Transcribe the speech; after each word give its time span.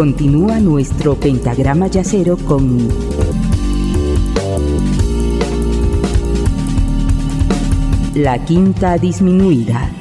Continúa 0.00 0.58
nuestro 0.60 1.14
pentagrama 1.14 1.86
yacero 1.86 2.38
con 2.38 2.88
la 8.14 8.42
quinta 8.46 8.96
disminuida. 8.96 9.99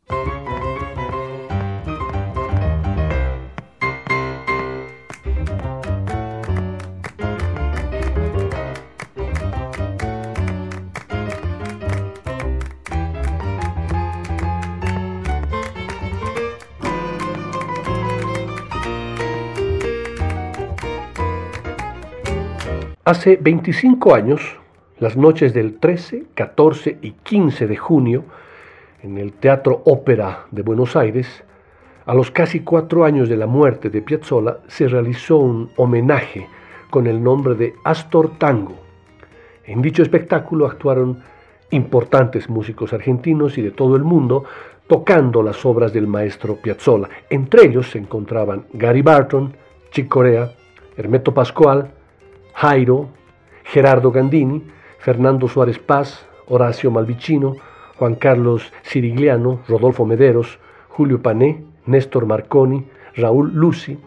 Hace 23.12 23.37
25 23.37 24.15
años, 24.15 24.41
las 24.99 25.19
noches 25.19 25.53
del 25.53 25.78
13, 25.78 26.28
14 26.34 26.97
y 27.03 27.11
15 27.11 27.67
de 27.67 27.77
junio, 27.77 28.25
en 29.03 29.19
el 29.19 29.34
Teatro 29.34 29.83
Ópera 29.84 30.47
de 30.50 30.62
Buenos 30.62 30.97
Aires, 30.97 31.45
a 32.06 32.15
los 32.15 32.31
casi 32.31 32.61
cuatro 32.61 33.05
años 33.05 33.28
de 33.28 33.37
la 33.37 33.47
muerte 33.47 33.91
de 33.91 34.00
Piazzolla, 34.00 34.61
se 34.67 34.89
realizó 34.89 35.37
un 35.37 35.71
homenaje 35.77 36.49
con 36.89 37.06
el 37.06 37.23
nombre 37.23 37.55
de 37.55 37.75
Astor 37.84 38.39
Tango. 38.39 38.77
En 39.67 39.83
dicho 39.83 40.03
espectáculo 40.03 40.65
actuaron 40.65 41.23
importantes 41.69 42.49
músicos 42.49 42.94
argentinos 42.94 43.59
y 43.59 43.61
de 43.61 43.73
todo 43.73 43.94
el 43.94 44.05
mundo 44.05 44.44
tocando 44.87 45.43
las 45.43 45.67
obras 45.67 45.93
del 45.93 46.06
maestro 46.06 46.56
Piazzolla. 46.56 47.11
Entre 47.29 47.67
ellos 47.67 47.91
se 47.91 47.99
encontraban 47.99 48.65
Gary 48.73 49.03
Barton, 49.03 49.53
Chick 49.91 50.09
Corea, 50.09 50.50
Hermeto 50.97 51.34
Pascual, 51.34 51.93
Jairo, 52.54 53.08
Gerardo 53.64 54.10
Gandini, 54.10 54.62
Fernando 54.98 55.48
Suárez 55.48 55.78
Paz, 55.78 56.26
Horacio 56.46 56.90
Malvicino, 56.90 57.56
Juan 57.98 58.14
Carlos 58.16 58.72
Sirigliano, 58.82 59.60
Rodolfo 59.68 60.04
Mederos, 60.04 60.58
Julio 60.88 61.22
Pané, 61.22 61.64
Néstor 61.86 62.26
Marconi, 62.26 62.84
Raúl 63.16 63.52
Lucy, 63.52 63.98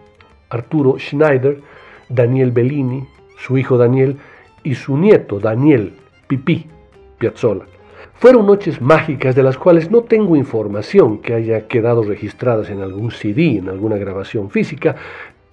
Arturo 0.49 0.97
Schneider, 0.97 1.61
Daniel 2.09 2.51
Bellini, 2.51 3.07
su 3.37 3.57
hijo 3.57 3.77
Daniel 3.77 4.17
y 4.63 4.75
su 4.75 4.97
nieto 4.97 5.39
Daniel 5.39 5.93
Pipí 6.27 6.67
Piazzolla. 7.17 7.65
Fueron 8.15 8.47
noches 8.47 8.81
mágicas 8.81 9.35
de 9.35 9.43
las 9.43 9.57
cuales 9.57 9.91
no 9.91 10.03
tengo 10.03 10.35
información 10.35 11.19
que 11.19 11.33
haya 11.33 11.67
quedado 11.67 12.03
registradas 12.03 12.69
en 12.69 12.81
algún 12.81 13.11
CD, 13.11 13.57
en 13.57 13.67
alguna 13.67 13.97
grabación 13.97 14.49
física, 14.49 14.95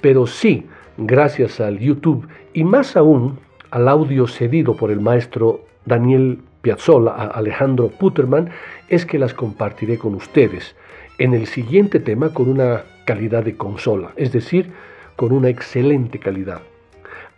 pero 0.00 0.26
sí 0.26 0.66
gracias 0.96 1.60
al 1.60 1.78
YouTube 1.78 2.28
y 2.52 2.64
más 2.64 2.96
aún 2.96 3.38
al 3.70 3.88
audio 3.88 4.26
cedido 4.26 4.76
por 4.76 4.90
el 4.90 5.00
maestro 5.00 5.64
Daniel 5.86 6.40
Piazzolla 6.60 7.12
a 7.12 7.26
Alejandro 7.28 7.88
Puterman, 7.88 8.50
es 8.88 9.06
que 9.06 9.18
las 9.18 9.34
compartiré 9.34 9.98
con 9.98 10.14
ustedes 10.14 10.76
en 11.18 11.34
el 11.34 11.46
siguiente 11.46 12.00
tema 12.00 12.32
con 12.32 12.48
una 12.48 12.82
calidad 13.04 13.44
de 13.44 13.56
consola, 13.56 14.12
es 14.16 14.32
decir, 14.32 14.72
con 15.16 15.32
una 15.32 15.48
excelente 15.48 16.18
calidad. 16.18 16.62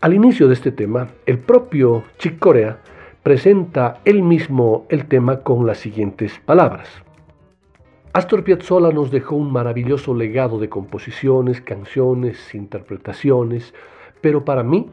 Al 0.01 0.15
inicio 0.15 0.49
de 0.49 0.55
este 0.55 0.73
tema, 0.73 1.09
el 1.27 1.39
propio 1.39 2.05
Chick 2.19 2.39
Corea 2.39 2.79
presenta 3.23 4.01
él 4.05 4.23
mismo 4.23 4.87
el 4.91 5.07
tema 5.07 5.41
con 5.41 5.67
las 5.67 5.79
siguientes 5.79 6.41
palabras. 6.45 7.04
Astor 8.15 8.45
Piazzolla 8.45 8.93
nos 8.93 9.11
dejó 9.11 9.35
un 9.35 9.51
maravilloso 9.51 10.15
legado 10.15 10.61
de 10.61 10.69
composiciones, 10.69 11.61
canciones, 11.61 12.55
interpretaciones, 12.55 13.75
pero 14.21 14.45
para 14.45 14.63
mí, 14.63 14.89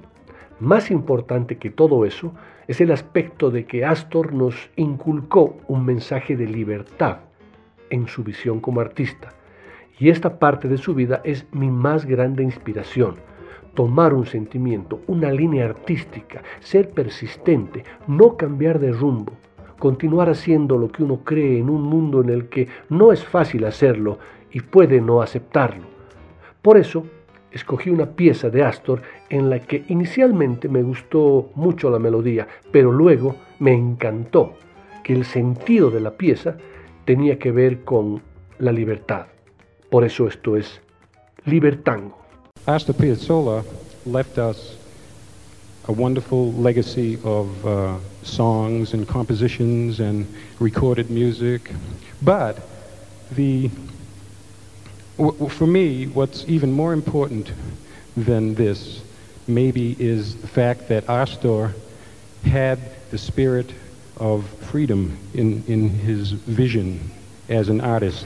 más 0.60 0.90
importante 0.90 1.60
que 1.60 1.70
todo 1.70 2.04
eso, 2.04 2.34
es 2.68 2.82
el 2.82 2.92
aspecto 2.92 3.52
de 3.52 3.68
que 3.68 3.86
Astor 3.86 4.34
nos 4.34 4.72
inculcó 4.76 5.56
un 5.68 5.86
mensaje 5.86 6.36
de 6.36 6.48
libertad 6.48 7.20
en 7.92 8.08
su 8.08 8.24
visión 8.24 8.60
como 8.60 8.82
artista. 8.82 9.30
Y 10.00 10.10
esta 10.10 10.40
parte 10.40 10.68
de 10.68 10.80
su 10.80 10.96
vida 10.96 11.22
es 11.24 11.46
mi 11.52 11.70
más 11.70 12.08
grande 12.08 12.42
inspiración. 12.42 13.18
Tomar 13.76 14.16
un 14.16 14.26
sentimiento, 14.26 15.00
una 15.06 15.32
línea 15.32 15.66
artística, 15.66 16.42
ser 16.60 16.90
persistente, 16.90 17.84
no 18.08 18.36
cambiar 18.36 18.80
de 18.80 18.92
rumbo, 18.92 19.34
continuar 19.82 20.30
haciendo 20.30 20.78
lo 20.78 20.92
que 20.92 21.02
uno 21.02 21.22
cree 21.24 21.58
en 21.58 21.68
un 21.68 21.82
mundo 21.82 22.22
en 22.22 22.30
el 22.30 22.50
que 22.50 22.68
no 22.90 23.12
es 23.12 23.26
fácil 23.26 23.66
hacerlo 23.66 24.20
y 24.52 24.60
puede 24.60 25.02
no 25.02 25.24
aceptarlo. 25.24 25.86
Por 26.62 26.78
eso, 26.78 27.04
escogí 27.52 27.90
una 27.90 28.06
pieza 28.06 28.52
de 28.52 28.64
Astor 28.64 29.02
en 29.30 29.50
la 29.50 29.58
que 29.58 29.84
inicialmente 29.88 30.70
me 30.70 30.84
gustó 30.84 31.50
mucho 31.56 31.90
la 31.90 31.98
melodía, 31.98 32.48
pero 32.72 32.92
luego 32.92 33.36
me 33.58 33.74
encantó 33.74 34.54
que 35.04 35.14
el 35.14 35.26
sentido 35.26 35.90
de 35.90 36.02
la 36.02 36.12
pieza 36.12 36.58
tenía 37.06 37.40
que 37.40 37.52
ver 37.52 37.84
con 37.84 38.22
la 38.60 38.72
libertad. 38.72 39.26
Por 39.90 40.04
eso 40.04 40.28
esto 40.28 40.58
es 40.58 40.80
Libertango. 41.46 42.20
Astor 42.68 42.96
Piazzolla 42.96 43.64
left 44.06 44.38
us 44.38 44.78
a 45.88 45.92
wonderful 45.92 46.54
legacy 46.62 47.18
of 47.24 47.48
uh, 47.66 47.98
songs 48.24 48.94
and 48.94 49.08
compositions 49.08 50.00
and 50.00 50.28
recorded 50.60 51.10
music. 51.10 51.72
But 52.22 52.60
the, 53.32 53.70
for 55.50 55.68
me, 55.68 56.08
what's 56.08 56.46
even 56.48 56.72
more 56.72 56.94
important 56.94 57.52
than 58.16 58.56
this 58.56 59.02
maybe 59.48 59.96
is 60.00 60.36
the 60.38 60.48
fact 60.48 60.88
that 60.90 61.10
Astor 61.10 61.74
had 62.44 62.80
the 63.12 63.18
spirit 63.18 63.74
of 64.18 64.48
freedom 64.72 65.18
in, 65.34 65.64
in 65.68 65.90
his 65.90 66.32
vision 66.32 67.12
as 67.50 67.70
an 67.70 67.82
artist. 67.82 68.26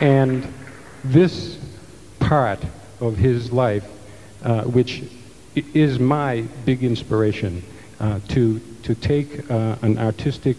And 0.00 0.46
this 1.04 1.58
part 2.26 2.58
of 3.00 3.16
his 3.16 3.52
life, 3.52 3.84
uh, 4.42 4.62
which 4.64 5.04
is 5.54 6.00
my 6.00 6.42
big 6.64 6.82
inspiration 6.82 7.62
uh, 8.00 8.18
to, 8.28 8.58
to 8.82 8.94
take 8.96 9.48
uh, 9.48 9.76
an 9.82 9.96
artistic 9.96 10.56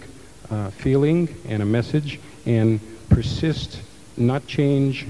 uh, 0.50 0.70
feeling 0.72 1.28
and 1.46 1.62
a 1.62 1.66
message 1.66 2.20
and 2.46 2.80
persist, 3.10 3.82
not 4.16 4.48
change 4.48 5.06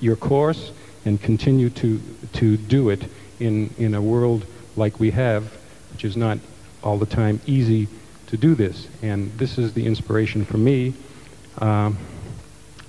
your 0.00 0.16
course, 0.16 0.72
and 1.04 1.22
continue 1.22 1.70
to, 1.70 2.00
to 2.32 2.56
do 2.56 2.90
it 2.90 3.04
in, 3.38 3.72
in 3.78 3.94
a 3.94 4.02
world 4.02 4.44
like 4.74 4.98
we 4.98 5.12
have, 5.12 5.44
which 5.92 6.04
is 6.04 6.16
not 6.16 6.36
all 6.82 6.98
the 6.98 7.06
time 7.06 7.40
easy 7.46 7.86
to 8.26 8.36
do 8.36 8.56
this. 8.56 8.88
And 9.02 9.30
this 9.38 9.56
is 9.56 9.72
the 9.72 9.86
inspiration 9.86 10.44
for 10.44 10.58
me. 10.58 10.94
Um, 11.58 11.96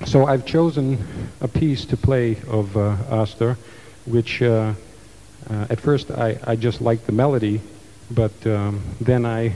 so 0.06 0.26
I've 0.26 0.46
chosen 0.46 1.04
a 1.42 1.48
piece 1.48 1.86
to 1.86 1.98
play 1.98 2.38
of 2.48 2.78
uh, 2.78 2.96
Astor, 3.10 3.58
which 4.06 4.42
uh, 4.42 4.74
uh, 5.50 5.68
at 5.70 5.80
first 5.80 6.12
I, 6.12 6.40
I 6.44 6.56
just 6.56 6.82
liked 6.82 7.06
the 7.06 7.12
melody, 7.12 7.62
but 8.12 8.46
um, 8.46 8.82
then 9.02 9.26
I 9.26 9.54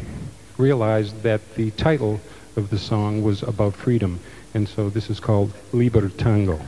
realized 0.58 1.22
that 1.24 1.42
the 1.56 1.72
title 1.72 2.20
of 2.56 2.70
the 2.70 2.78
song 2.78 3.24
was 3.24 3.44
about 3.44 3.74
freedom. 3.74 4.20
And 4.54 4.68
so 4.68 4.90
this 4.90 5.10
is 5.10 5.20
called 5.20 5.54
Liber 5.72 6.10
Tango. 6.10 6.60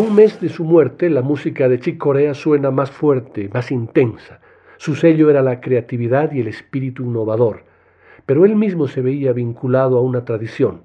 Un 0.00 0.14
mes 0.14 0.40
de 0.40 0.48
su 0.48 0.64
muerte, 0.64 1.10
la 1.10 1.20
música 1.20 1.68
de 1.68 1.78
Chick 1.78 1.98
Corea 1.98 2.32
suena 2.32 2.70
más 2.70 2.90
fuerte, 2.90 3.50
más 3.52 3.70
intensa. 3.70 4.40
Su 4.78 4.94
sello 4.94 5.28
era 5.28 5.42
la 5.42 5.60
creatividad 5.60 6.32
y 6.32 6.40
el 6.40 6.48
espíritu 6.48 7.04
innovador, 7.04 7.64
pero 8.24 8.46
él 8.46 8.56
mismo 8.56 8.88
se 8.88 9.02
veía 9.02 9.34
vinculado 9.34 9.98
a 9.98 10.00
una 10.00 10.24
tradición. 10.24 10.84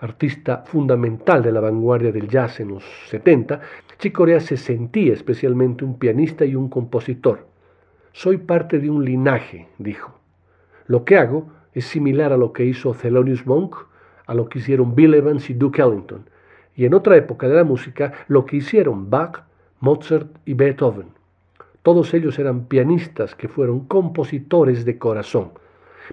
Artista 0.00 0.64
fundamental 0.66 1.40
de 1.40 1.52
la 1.52 1.60
vanguardia 1.60 2.10
del 2.10 2.28
jazz 2.28 2.58
en 2.58 2.68
los 2.68 2.84
70, 3.10 3.60
Chick 3.96 4.12
Corea 4.12 4.40
se 4.40 4.56
sentía 4.56 5.12
especialmente 5.12 5.84
un 5.84 5.96
pianista 5.96 6.44
y 6.44 6.56
un 6.56 6.68
compositor. 6.68 7.46
Soy 8.10 8.38
parte 8.38 8.80
de 8.80 8.90
un 8.90 9.04
linaje, 9.04 9.68
dijo. 9.78 10.18
Lo 10.88 11.04
que 11.04 11.16
hago 11.16 11.46
es 11.74 11.84
similar 11.84 12.32
a 12.32 12.36
lo 12.36 12.52
que 12.52 12.64
hizo 12.64 12.92
Thelonious 12.92 13.46
Monk, 13.46 13.76
a 14.26 14.34
lo 14.34 14.48
que 14.48 14.58
hicieron 14.58 14.96
Bill 14.96 15.14
Evans 15.14 15.48
y 15.48 15.54
Duke 15.54 15.80
Ellington 15.80 16.24
y 16.78 16.86
en 16.86 16.94
otra 16.94 17.16
época 17.16 17.48
de 17.48 17.56
la 17.56 17.64
música 17.64 18.12
lo 18.28 18.46
que 18.46 18.56
hicieron 18.56 19.10
Bach, 19.10 19.42
Mozart 19.80 20.28
y 20.46 20.54
Beethoven. 20.54 21.08
Todos 21.82 22.14
ellos 22.14 22.38
eran 22.38 22.66
pianistas 22.66 23.34
que 23.34 23.48
fueron 23.48 23.80
compositores 23.80 24.84
de 24.84 24.96
corazón. 24.96 25.50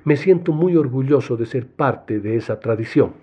Me 0.05 0.17
siento 0.17 0.53
muy 0.53 0.75
orgulloso 0.75 1.37
de 1.37 1.45
ser 1.45 1.67
parte 1.67 2.19
de 2.19 2.35
esa 2.35 2.59
tradición. 2.59 3.13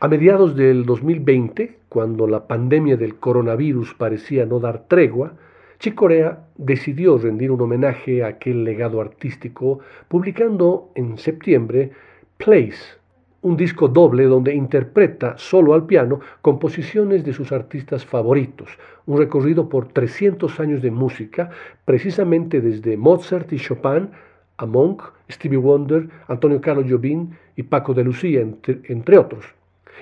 A 0.00 0.08
mediados 0.08 0.54
del 0.54 0.84
2020, 0.84 1.78
cuando 1.88 2.26
la 2.26 2.46
pandemia 2.46 2.98
del 2.98 3.16
coronavirus 3.16 3.94
parecía 3.94 4.44
no 4.44 4.60
dar 4.60 4.84
tregua, 4.86 5.32
Chick 5.78 5.94
Corea 5.94 6.44
decidió 6.58 7.16
rendir 7.16 7.52
un 7.52 7.62
homenaje 7.62 8.22
a 8.22 8.28
aquel 8.28 8.64
legado 8.64 9.00
artístico 9.00 9.80
publicando 10.08 10.90
en 10.94 11.16
septiembre 11.16 11.92
Place, 12.36 12.98
un 13.46 13.56
disco 13.56 13.86
doble 13.86 14.24
donde 14.24 14.52
interpreta 14.52 15.38
solo 15.38 15.72
al 15.72 15.86
piano 15.86 16.18
composiciones 16.42 17.24
de 17.24 17.32
sus 17.32 17.52
artistas 17.52 18.04
favoritos, 18.04 18.68
un 19.06 19.18
recorrido 19.18 19.68
por 19.68 19.86
300 19.86 20.58
años 20.58 20.82
de 20.82 20.90
música, 20.90 21.50
precisamente 21.84 22.60
desde 22.60 22.96
Mozart 22.96 23.52
y 23.52 23.58
Chopin 23.58 24.10
a 24.56 24.66
Monk, 24.66 25.00
Stevie 25.30 25.58
Wonder, 25.58 26.08
Antonio 26.26 26.60
Carlos 26.60 26.86
Jobim 26.90 27.30
y 27.54 27.62
Paco 27.62 27.94
de 27.94 28.02
Lucía, 28.02 28.40
entre, 28.40 28.80
entre 28.88 29.16
otros. 29.16 29.44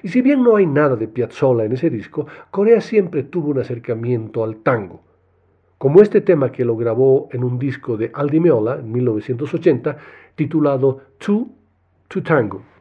Y 0.02 0.08
si 0.08 0.22
bien 0.22 0.42
no 0.42 0.56
hay 0.56 0.64
nada 0.64 0.96
de 0.96 1.06
Piazzolla 1.06 1.66
en 1.66 1.72
ese 1.72 1.90
disco, 1.90 2.26
Corea 2.50 2.80
siempre 2.80 3.24
tuvo 3.24 3.50
un 3.50 3.58
acercamiento 3.58 4.42
al 4.42 4.56
tango. 4.56 5.02
Como 5.76 6.00
este 6.00 6.22
tema 6.22 6.50
que 6.50 6.64
lo 6.64 6.78
grabó 6.78 7.28
en 7.30 7.44
un 7.44 7.58
disco 7.58 7.98
de 7.98 8.10
Aldi 8.14 8.40
Meola 8.40 8.76
en 8.76 8.90
1980, 8.90 9.98
titulado 10.34 11.02
Two 11.18 11.50
to 12.08 12.22
Tango. 12.22 12.73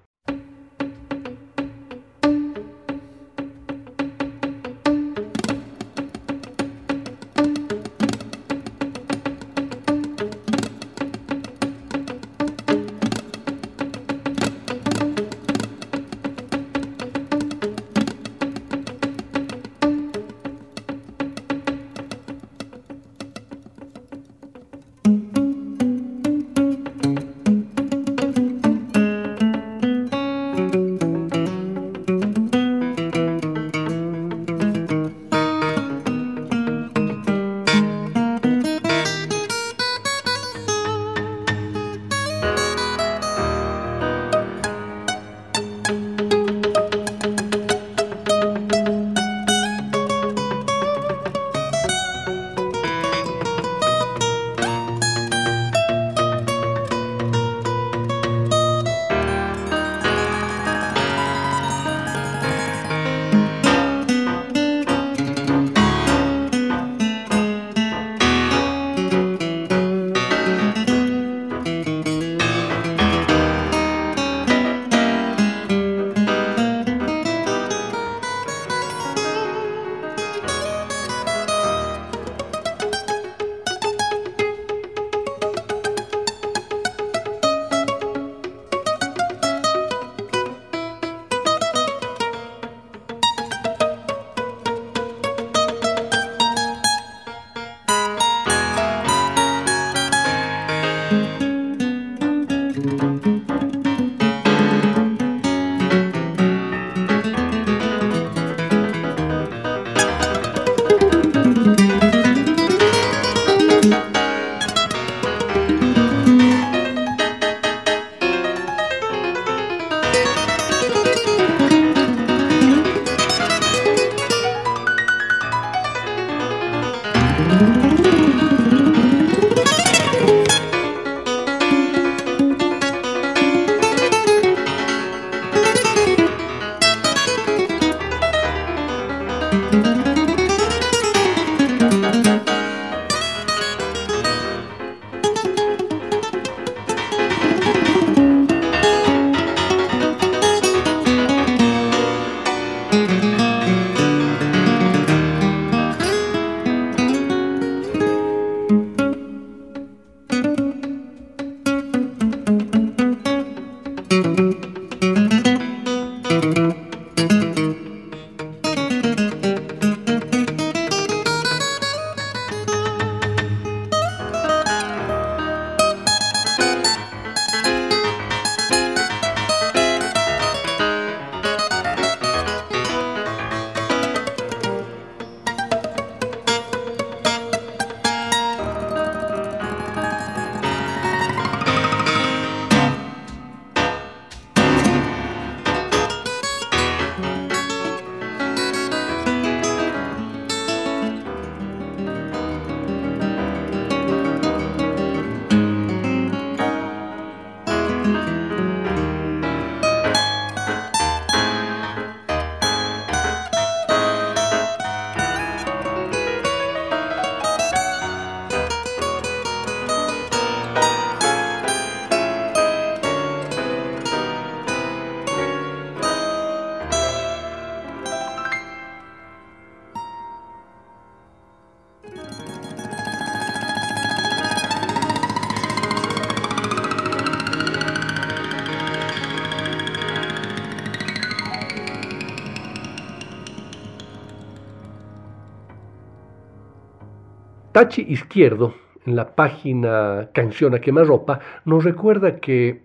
Bachi 247.73 248.05
Izquierdo, 248.07 248.75
en 249.03 249.15
la 249.15 249.33
página 249.33 250.29
Canción 250.31 250.75
a 250.75 250.79
Quemarropa, 250.79 251.39
nos 251.65 251.83
recuerda 251.83 252.39
que 252.39 252.83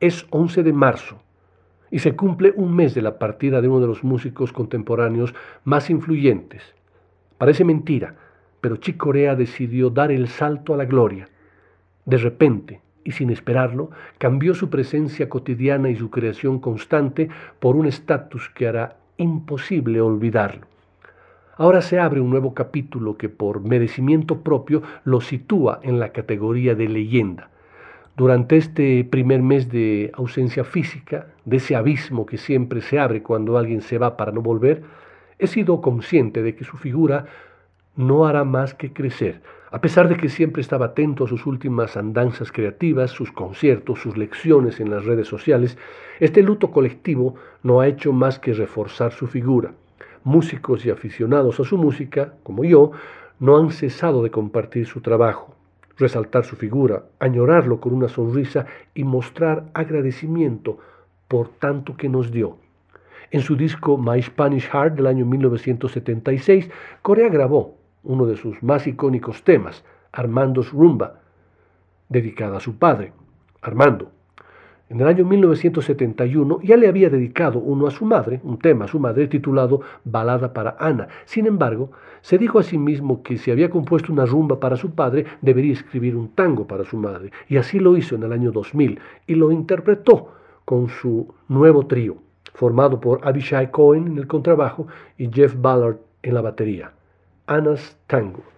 es 0.00 0.26
11 0.30 0.62
de 0.62 0.72
marzo 0.72 1.20
y 1.90 1.98
se 1.98 2.16
cumple 2.16 2.54
un 2.56 2.74
mes 2.74 2.94
de 2.94 3.02
la 3.02 3.18
partida 3.18 3.60
de 3.60 3.68
uno 3.68 3.80
de 3.80 3.88
los 3.88 4.02
músicos 4.02 4.50
contemporáneos 4.50 5.34
más 5.64 5.90
influyentes. 5.90 6.62
Parece 7.36 7.64
mentira, 7.64 8.14
pero 8.62 8.78
Chick 8.78 8.96
Corea 8.96 9.36
decidió 9.36 9.90
dar 9.90 10.10
el 10.10 10.26
salto 10.26 10.72
a 10.72 10.78
la 10.78 10.86
gloria. 10.86 11.28
De 12.06 12.16
repente, 12.16 12.80
y 13.04 13.12
sin 13.12 13.28
esperarlo, 13.28 13.90
cambió 14.16 14.54
su 14.54 14.70
presencia 14.70 15.28
cotidiana 15.28 15.90
y 15.90 15.96
su 15.96 16.08
creación 16.08 16.60
constante 16.60 17.28
por 17.58 17.76
un 17.76 17.84
estatus 17.84 18.48
que 18.48 18.68
hará 18.68 18.96
imposible 19.18 20.00
olvidarlo. 20.00 20.66
Ahora 21.60 21.82
se 21.82 22.00
abre 22.00 22.22
un 22.22 22.30
nuevo 22.30 22.54
capítulo 22.54 23.18
que 23.18 23.28
por 23.28 23.60
merecimiento 23.60 24.40
propio 24.40 24.80
lo 25.04 25.20
sitúa 25.20 25.78
en 25.82 26.00
la 26.00 26.08
categoría 26.08 26.74
de 26.74 26.88
leyenda. 26.88 27.50
Durante 28.16 28.56
este 28.56 29.04
primer 29.04 29.42
mes 29.42 29.70
de 29.70 30.10
ausencia 30.14 30.64
física, 30.64 31.26
de 31.44 31.58
ese 31.58 31.76
abismo 31.76 32.24
que 32.24 32.38
siempre 32.38 32.80
se 32.80 32.98
abre 32.98 33.22
cuando 33.22 33.58
alguien 33.58 33.82
se 33.82 33.98
va 33.98 34.16
para 34.16 34.32
no 34.32 34.40
volver, 34.40 34.84
he 35.38 35.46
sido 35.46 35.82
consciente 35.82 36.42
de 36.42 36.54
que 36.54 36.64
su 36.64 36.78
figura 36.78 37.26
no 37.94 38.24
hará 38.24 38.44
más 38.44 38.72
que 38.72 38.94
crecer, 38.94 39.42
a 39.70 39.82
pesar 39.82 40.08
de 40.08 40.16
que 40.16 40.30
siempre 40.30 40.62
estaba 40.62 40.86
atento 40.86 41.24
a 41.24 41.28
sus 41.28 41.44
últimas 41.44 41.94
andanzas 41.94 42.52
creativas, 42.52 43.10
sus 43.10 43.32
conciertos, 43.32 44.00
sus 44.00 44.16
lecciones 44.16 44.80
en 44.80 44.88
las 44.88 45.04
redes 45.04 45.28
sociales, 45.28 45.76
este 46.20 46.42
luto 46.42 46.70
colectivo 46.70 47.34
no 47.62 47.80
ha 47.80 47.86
hecho 47.86 48.14
más 48.14 48.38
que 48.38 48.54
reforzar 48.54 49.12
su 49.12 49.26
figura. 49.26 49.74
Músicos 50.24 50.84
y 50.84 50.90
aficionados 50.90 51.60
a 51.60 51.64
su 51.64 51.78
música, 51.78 52.34
como 52.42 52.64
yo, 52.64 52.92
no 53.38 53.56
han 53.56 53.70
cesado 53.70 54.22
de 54.22 54.30
compartir 54.30 54.86
su 54.86 55.00
trabajo, 55.00 55.54
resaltar 55.96 56.44
su 56.44 56.56
figura, 56.56 57.04
añorarlo 57.18 57.80
con 57.80 57.94
una 57.94 58.08
sonrisa 58.08 58.66
y 58.94 59.04
mostrar 59.04 59.70
agradecimiento 59.74 60.78
por 61.28 61.48
tanto 61.48 61.96
que 61.96 62.08
nos 62.08 62.30
dio. 62.32 62.58
En 63.30 63.42
su 63.42 63.56
disco 63.56 63.96
My 63.96 64.20
Spanish 64.20 64.68
Heart 64.68 64.96
del 64.96 65.06
año 65.06 65.24
1976, 65.24 66.68
Corea 67.02 67.28
grabó 67.28 67.76
uno 68.02 68.26
de 68.26 68.36
sus 68.36 68.62
más 68.62 68.86
icónicos 68.86 69.44
temas, 69.44 69.84
Armando's 70.12 70.72
Rumba, 70.72 71.20
dedicada 72.08 72.56
a 72.56 72.60
su 72.60 72.76
padre, 72.76 73.12
Armando. 73.62 74.10
En 74.90 75.00
el 75.00 75.06
año 75.06 75.24
1971 75.24 76.62
ya 76.64 76.76
le 76.76 76.88
había 76.88 77.08
dedicado 77.08 77.60
uno 77.60 77.86
a 77.86 77.92
su 77.92 78.04
madre, 78.04 78.40
un 78.42 78.58
tema 78.58 78.86
a 78.86 78.88
su 78.88 78.98
madre 78.98 79.28
titulado 79.28 79.82
Balada 80.02 80.52
para 80.52 80.76
Ana. 80.80 81.06
Sin 81.26 81.46
embargo, 81.46 81.92
se 82.22 82.38
dijo 82.38 82.58
a 82.58 82.64
sí 82.64 82.76
mismo 82.76 83.22
que 83.22 83.38
si 83.38 83.52
había 83.52 83.70
compuesto 83.70 84.12
una 84.12 84.26
rumba 84.26 84.58
para 84.58 84.76
su 84.76 84.90
padre, 84.90 85.26
debería 85.42 85.74
escribir 85.74 86.16
un 86.16 86.30
tango 86.34 86.66
para 86.66 86.84
su 86.84 86.96
madre. 86.96 87.30
Y 87.48 87.56
así 87.56 87.78
lo 87.78 87.96
hizo 87.96 88.16
en 88.16 88.24
el 88.24 88.32
año 88.32 88.50
2000 88.50 88.98
y 89.28 89.34
lo 89.36 89.52
interpretó 89.52 90.32
con 90.64 90.88
su 90.88 91.32
nuevo 91.46 91.86
trío, 91.86 92.16
formado 92.54 93.00
por 93.00 93.20
Abishai 93.22 93.70
Cohen 93.70 94.08
en 94.08 94.18
el 94.18 94.26
contrabajo 94.26 94.88
y 95.16 95.30
Jeff 95.32 95.54
Ballard 95.56 95.98
en 96.24 96.34
la 96.34 96.40
batería. 96.40 96.90
Anna's 97.46 97.96
Tango. 98.08 98.49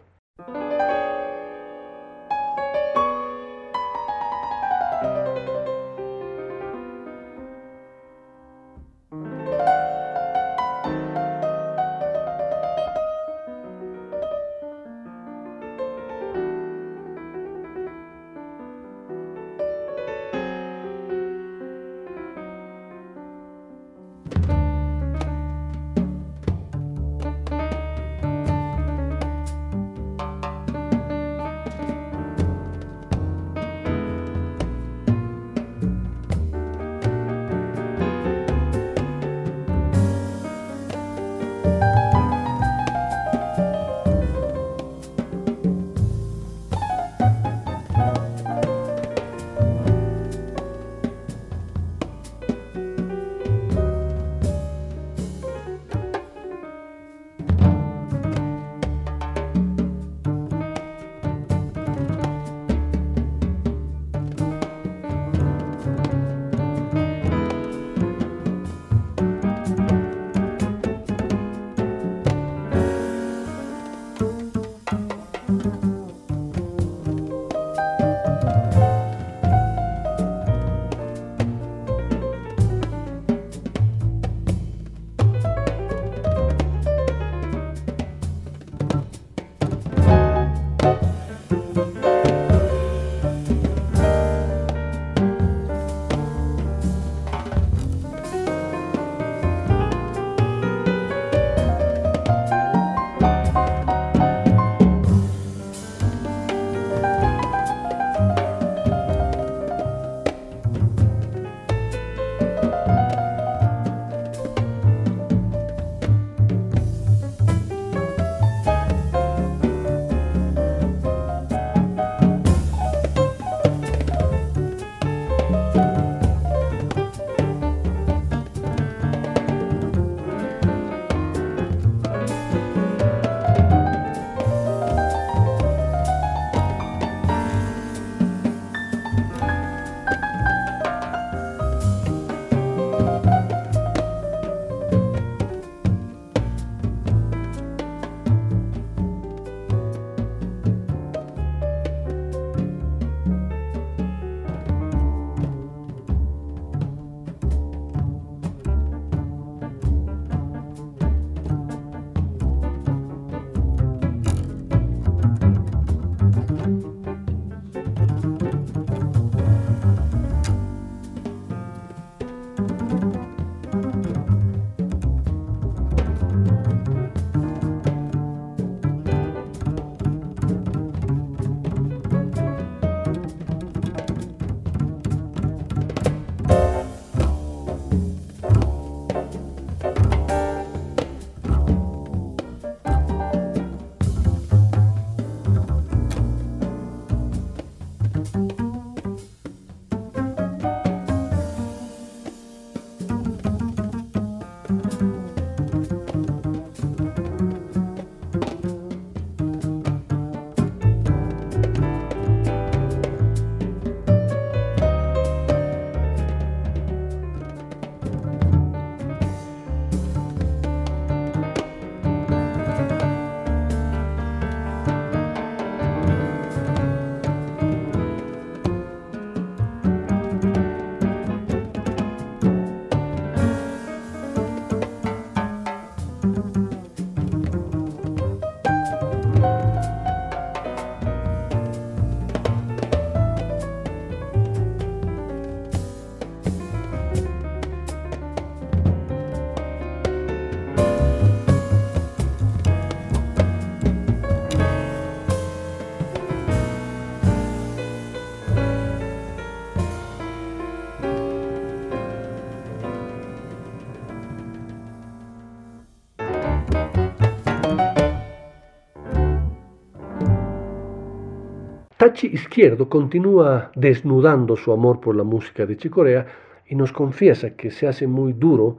Tachi 272.03 272.27
Izquierdo 272.27 272.89
continúa 272.89 273.71
desnudando 273.77 274.57
su 274.57 274.73
amor 274.73 274.99
por 274.99 275.15
la 275.15 275.23
música 275.23 275.67
de 275.67 275.77
Chicorea 275.77 276.27
y 276.67 276.75
nos 276.75 276.91
confiesa 276.91 277.55
que 277.55 277.71
se 277.71 277.87
hace 277.87 278.09
muy 278.09 278.33
duro 278.33 278.79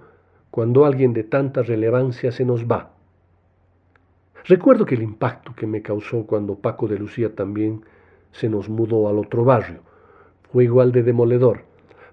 cuando 0.52 0.84
alguien 0.84 1.14
de 1.14 1.24
tanta 1.24 1.62
relevancia 1.62 2.34
se 2.34 2.44
nos 2.44 2.66
va. 2.66 2.92
Recuerdo 4.44 4.86
que 4.86 4.96
el 4.96 5.04
impacto 5.04 5.56
que 5.56 5.66
me 5.66 5.82
causó 5.82 6.26
cuando 6.26 6.56
Paco 6.56 6.90
de 6.90 7.00
Lucía 7.00 7.34
también 7.34 7.86
se 8.34 8.50
nos 8.50 8.68
mudó 8.68 9.08
al 9.08 9.18
otro 9.18 9.46
barrio 9.46 9.80
fue 10.52 10.66
igual 10.66 10.92
de 10.92 11.04
demoledor, 11.04 11.62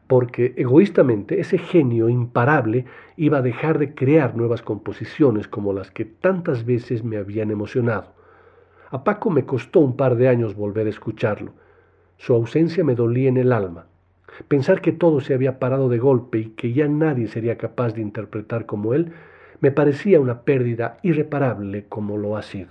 porque 0.07 0.55
egoístamente 0.57 1.41
ese 1.41 1.59
genio 1.59 2.09
imparable 2.09 2.85
iba 3.17 3.39
a 3.39 3.43
dejar 3.43 3.81
de 3.81 3.97
crear 3.97 4.37
nuevas 4.37 4.63
composiciones 4.63 5.49
como 5.49 5.73
las 5.73 5.91
que 5.91 6.05
tantas 6.05 6.65
veces 6.65 7.03
me 7.03 7.17
habían 7.17 7.51
emocionado. 7.51 8.20
A 8.93 9.05
Paco 9.05 9.31
me 9.31 9.45
costó 9.45 9.79
un 9.79 9.97
par 9.97 10.17
de 10.17 10.29
años 10.29 10.57
volver 10.57 10.89
a 10.89 10.91
escucharlo. 10.91 11.53
Su 12.19 12.35
ausencia 12.35 12.83
me 12.83 12.97
dolía 12.97 13.29
en 13.29 13.37
el 13.37 13.53
alma. 13.53 13.87
Pensar 14.49 14.81
que 14.81 14.91
todo 14.91 15.21
se 15.21 15.33
había 15.33 15.61
parado 15.61 15.89
de 15.89 15.99
golpe 15.99 16.39
y 16.39 16.45
que 16.51 16.73
ya 16.73 16.89
nadie 16.89 17.29
sería 17.29 17.57
capaz 17.57 17.95
de 17.95 18.03
interpretar 18.03 18.67
como 18.67 18.93
él 18.95 19.13
me 19.61 19.71
parecía 19.71 20.19
una 20.19 20.41
pérdida 20.41 20.99
irreparable 21.03 21.85
como 21.89 22.17
lo 22.17 22.37
ha 22.37 22.43
sido. 22.43 22.71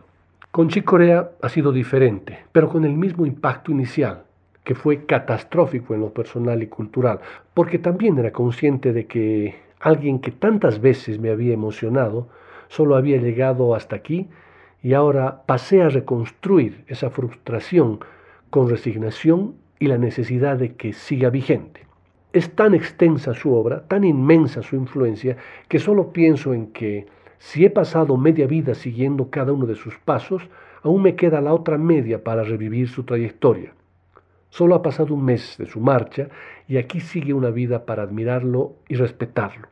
Con 0.52 0.68
Chicorea 0.68 1.32
ha 1.42 1.48
sido 1.48 1.72
diferente, 1.72 2.40
pero 2.52 2.68
con 2.68 2.84
el 2.84 2.98
mismo 2.98 3.26
impacto 3.26 3.72
inicial, 3.72 4.24
que 4.66 4.76
fue 4.76 5.06
catastrófico 5.06 5.94
en 5.94 6.02
lo 6.02 6.12
personal 6.12 6.62
y 6.62 6.68
cultural, 6.68 7.20
porque 7.54 7.80
también 7.80 8.18
era 8.18 8.34
consciente 8.34 8.92
de 8.92 9.06
que 9.06 9.56
alguien 9.80 10.20
que 10.20 10.32
tantas 10.32 10.82
veces 10.82 11.18
me 11.18 11.30
había 11.30 11.54
emocionado 11.54 12.28
solo 12.68 12.98
había 12.98 13.18
llegado 13.18 13.74
hasta 13.74 13.96
aquí 13.96 14.28
y 14.82 14.94
ahora 14.94 15.44
pasé 15.46 15.82
a 15.82 15.90
reconstruir 15.90 16.84
esa 16.88 17.10
frustración 17.10 18.00
con 18.50 18.70
resignación 18.70 19.56
y 19.80 19.88
la 19.88 19.98
necesidad 19.98 20.58
de 20.58 20.76
que 20.76 20.94
siga 20.94 21.30
vigente. 21.30 21.86
Es 22.32 22.56
tan 22.56 22.74
extensa 22.74 23.34
su 23.34 23.54
obra, 23.54 23.88
tan 23.88 24.04
inmensa 24.04 24.62
su 24.62 24.76
influencia, 24.76 25.38
que 25.68 25.80
solo 25.80 26.14
pienso 26.14 26.54
en 26.54 26.68
que 26.68 27.08
si 27.40 27.66
he 27.66 27.70
pasado 27.70 28.18
media 28.18 28.48
vida 28.48 28.76
siguiendo 28.76 29.30
cada 29.30 29.54
uno 29.54 29.66
de 29.66 29.76
sus 29.76 29.98
pasos, 29.98 30.48
aún 30.84 31.02
me 31.02 31.16
queda 31.16 31.42
la 31.42 31.54
otra 31.54 31.78
media 31.78 32.24
para 32.24 32.44
revivir 32.44 32.90
su 32.90 33.04
trayectoria. 33.04 33.74
Solo 34.50 34.76
ha 34.76 34.82
pasado 34.82 35.14
un 35.14 35.24
mes 35.24 35.56
de 35.58 35.66
su 35.66 35.80
marcha 35.80 36.28
y 36.68 36.78
aquí 36.78 37.00
sigue 37.00 37.34
una 37.34 37.50
vida 37.50 37.86
para 37.86 38.04
admirarlo 38.04 38.76
y 38.88 38.96
respetarlo. 38.96 39.68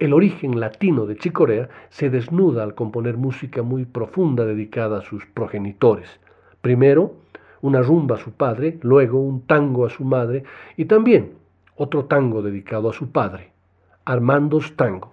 El 0.00 0.12
origen 0.12 0.60
latino 0.60 1.06
de 1.06 1.16
Chicorea 1.16 1.68
se 1.88 2.08
desnuda 2.08 2.62
al 2.62 2.76
componer 2.76 3.16
música 3.16 3.62
muy 3.62 3.84
profunda 3.84 4.44
dedicada 4.44 4.98
a 4.98 5.02
sus 5.02 5.26
progenitores. 5.26 6.20
Primero, 6.60 7.16
una 7.62 7.82
rumba 7.82 8.14
a 8.14 8.18
su 8.18 8.30
padre, 8.30 8.78
luego 8.82 9.20
un 9.20 9.42
tango 9.46 9.84
a 9.84 9.90
su 9.90 10.04
madre 10.04 10.44
y 10.76 10.84
también 10.84 11.34
otro 11.74 12.04
tango 12.04 12.42
dedicado 12.42 12.90
a 12.90 12.92
su 12.92 13.10
padre, 13.10 13.50
Armando's 14.04 14.76
Tango. 14.76 15.12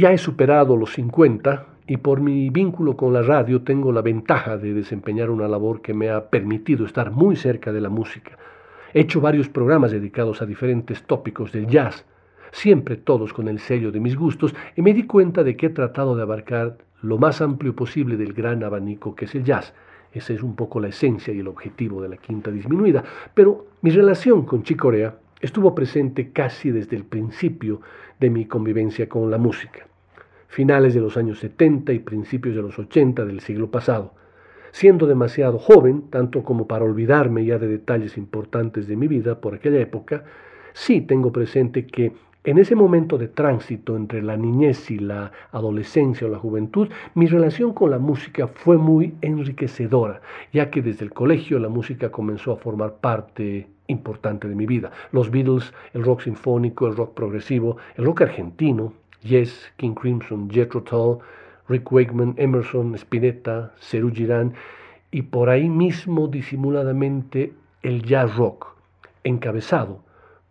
Ya 0.00 0.14
he 0.14 0.16
superado 0.16 0.78
los 0.78 0.94
50 0.94 1.66
y 1.86 1.98
por 1.98 2.22
mi 2.22 2.48
vínculo 2.48 2.96
con 2.96 3.12
la 3.12 3.20
radio 3.20 3.60
tengo 3.60 3.92
la 3.92 4.00
ventaja 4.00 4.56
de 4.56 4.72
desempeñar 4.72 5.28
una 5.28 5.46
labor 5.46 5.82
que 5.82 5.92
me 5.92 6.08
ha 6.08 6.30
permitido 6.30 6.86
estar 6.86 7.10
muy 7.10 7.36
cerca 7.36 7.70
de 7.70 7.82
la 7.82 7.90
música. 7.90 8.38
He 8.94 9.00
hecho 9.00 9.20
varios 9.20 9.50
programas 9.50 9.90
dedicados 9.90 10.40
a 10.40 10.46
diferentes 10.46 11.02
tópicos 11.02 11.52
del 11.52 11.66
jazz, 11.66 12.06
siempre 12.50 12.96
todos 12.96 13.34
con 13.34 13.46
el 13.46 13.58
sello 13.58 13.92
de 13.92 14.00
mis 14.00 14.16
gustos, 14.16 14.54
y 14.74 14.80
me 14.80 14.94
di 14.94 15.02
cuenta 15.02 15.44
de 15.44 15.54
que 15.54 15.66
he 15.66 15.68
tratado 15.68 16.16
de 16.16 16.22
abarcar 16.22 16.78
lo 17.02 17.18
más 17.18 17.42
amplio 17.42 17.76
posible 17.76 18.16
del 18.16 18.32
gran 18.32 18.64
abanico 18.64 19.14
que 19.14 19.26
es 19.26 19.34
el 19.34 19.44
jazz. 19.44 19.74
Esa 20.14 20.32
es 20.32 20.42
un 20.42 20.56
poco 20.56 20.80
la 20.80 20.88
esencia 20.88 21.34
y 21.34 21.40
el 21.40 21.48
objetivo 21.48 22.00
de 22.00 22.08
la 22.08 22.16
quinta 22.16 22.50
disminuida. 22.50 23.04
Pero 23.34 23.66
mi 23.82 23.90
relación 23.90 24.46
con 24.46 24.62
Chicorea 24.62 25.14
estuvo 25.42 25.74
presente 25.74 26.32
casi 26.32 26.70
desde 26.70 26.96
el 26.96 27.04
principio 27.04 27.82
de 28.18 28.30
mi 28.30 28.46
convivencia 28.46 29.06
con 29.06 29.30
la 29.30 29.36
música, 29.38 29.89
finales 30.50 30.94
de 30.94 31.00
los 31.00 31.16
años 31.16 31.38
70 31.38 31.92
y 31.92 32.00
principios 32.00 32.56
de 32.56 32.62
los 32.62 32.78
80 32.78 33.24
del 33.24 33.40
siglo 33.40 33.70
pasado. 33.70 34.14
Siendo 34.72 35.06
demasiado 35.06 35.58
joven, 35.58 36.10
tanto 36.10 36.42
como 36.42 36.66
para 36.66 36.84
olvidarme 36.84 37.44
ya 37.44 37.58
de 37.58 37.68
detalles 37.68 38.18
importantes 38.18 38.86
de 38.86 38.96
mi 38.96 39.06
vida 39.06 39.40
por 39.40 39.54
aquella 39.54 39.80
época, 39.80 40.24
sí 40.72 41.00
tengo 41.00 41.32
presente 41.32 41.86
que 41.86 42.12
en 42.42 42.58
ese 42.58 42.74
momento 42.74 43.16
de 43.16 43.28
tránsito 43.28 43.96
entre 43.96 44.22
la 44.22 44.36
niñez 44.36 44.90
y 44.90 44.98
la 44.98 45.30
adolescencia 45.52 46.26
o 46.26 46.30
la 46.30 46.38
juventud, 46.38 46.88
mi 47.14 47.26
relación 47.26 47.72
con 47.72 47.90
la 47.90 47.98
música 47.98 48.48
fue 48.48 48.76
muy 48.76 49.14
enriquecedora, 49.20 50.22
ya 50.52 50.70
que 50.70 50.82
desde 50.82 51.04
el 51.04 51.12
colegio 51.12 51.58
la 51.58 51.68
música 51.68 52.10
comenzó 52.10 52.52
a 52.52 52.56
formar 52.56 52.94
parte 52.94 53.68
importante 53.88 54.48
de 54.48 54.54
mi 54.54 54.66
vida. 54.66 54.90
Los 55.12 55.30
Beatles, 55.30 55.72
el 55.92 56.02
rock 56.02 56.22
sinfónico, 56.22 56.86
el 56.86 56.96
rock 56.96 57.14
progresivo, 57.14 57.76
el 57.96 58.06
rock 58.06 58.22
argentino, 58.22 58.94
Yes, 59.22 59.70
King 59.76 59.94
Crimson, 59.94 60.48
Jethro 60.48 60.82
Tull, 60.82 61.18
Rick 61.68 61.92
Wakeman, 61.92 62.34
Emerson, 62.38 62.94
Spinetta, 62.94 63.72
Serú 63.78 64.10
Girán 64.10 64.54
y 65.10 65.22
por 65.22 65.50
ahí 65.50 65.68
mismo 65.68 66.28
disimuladamente 66.28 67.52
el 67.82 68.02
jazz 68.02 68.34
rock, 68.36 68.68
encabezado 69.24 70.00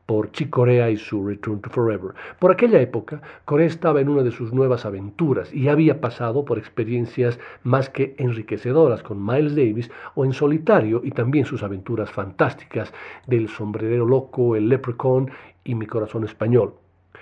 por 0.05 0.31
Chick 0.31 0.49
Corea 0.49 0.89
y 0.89 0.97
su 0.97 1.25
Return 1.25 1.61
to 1.61 1.69
Forever. 1.69 2.15
Por 2.39 2.51
aquella 2.51 2.81
época, 2.81 3.21
Corea 3.45 3.67
estaba 3.67 4.01
en 4.01 4.09
una 4.09 4.23
de 4.23 4.31
sus 4.31 4.51
nuevas 4.53 4.85
aventuras 4.85 5.53
y 5.53 5.67
había 5.67 6.01
pasado 6.01 6.45
por 6.45 6.57
experiencias 6.57 7.39
más 7.63 7.89
que 7.89 8.15
enriquecedoras 8.17 9.03
con 9.03 9.23
Miles 9.23 9.55
Davis 9.55 9.91
o 10.15 10.25
en 10.25 10.33
solitario 10.33 11.01
y 11.03 11.11
también 11.11 11.45
sus 11.45 11.61
aventuras 11.61 12.09
fantásticas 12.11 12.91
del 13.27 13.49
sombrerero 13.49 14.05
loco, 14.05 14.55
el 14.55 14.67
leprechaun 14.69 15.29
y 15.63 15.75
mi 15.75 15.85
corazón 15.85 16.23
español. 16.23 16.73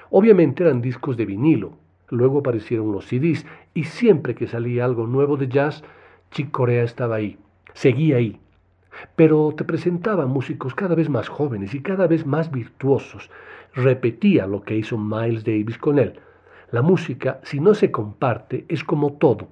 Obviamente 0.09 0.63
eran 0.63 0.81
discos 0.81 1.17
de 1.17 1.25
vinilo, 1.25 1.73
luego 2.09 2.39
aparecieron 2.39 2.91
los 2.91 3.05
CDs 3.05 3.45
y 3.73 3.83
siempre 3.83 4.35
que 4.35 4.47
salía 4.47 4.85
algo 4.85 5.07
nuevo 5.07 5.37
de 5.37 5.47
jazz, 5.47 5.83
Chick 6.31 6.51
Corea 6.51 6.83
estaba 6.83 7.15
ahí, 7.15 7.37
seguía 7.73 8.17
ahí, 8.17 8.39
pero 9.15 9.53
te 9.55 9.63
presentaba 9.63 10.25
músicos 10.25 10.75
cada 10.75 10.95
vez 10.95 11.09
más 11.09 11.29
jóvenes 11.29 11.73
y 11.73 11.81
cada 11.81 12.07
vez 12.07 12.25
más 12.25 12.51
virtuosos. 12.51 13.29
Repetía 13.73 14.47
lo 14.47 14.61
que 14.63 14.75
hizo 14.75 14.97
Miles 14.97 15.43
Davis 15.43 15.77
con 15.77 15.99
él. 15.99 16.19
La 16.71 16.81
música, 16.81 17.39
si 17.43 17.59
no 17.59 17.73
se 17.73 17.91
comparte, 17.91 18.65
es 18.67 18.83
como 18.83 19.13
todo, 19.13 19.49